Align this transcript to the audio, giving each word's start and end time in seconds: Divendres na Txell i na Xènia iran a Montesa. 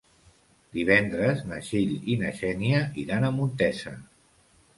Divendres 0.77 1.43
na 1.51 1.59
Txell 1.65 1.91
i 2.15 2.15
na 2.23 2.33
Xènia 2.41 2.81
iran 3.05 3.29
a 3.29 3.31
Montesa. 3.37 3.95